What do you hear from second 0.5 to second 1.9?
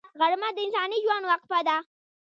د انساني ژوند وقفه ده